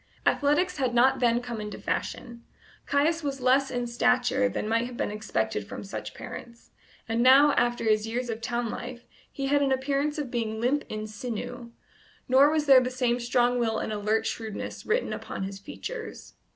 [0.25, 2.43] Athletics had not then come into fashion;
[2.87, 6.71] Caius was less in stature than might have been expected from such parents;
[7.07, 10.83] and now, after his years of town life, he had an appearance of being limp
[10.89, 11.69] in sinew,
[12.27, 16.33] nor was there the same strong will and alert shrewdness written upon his features.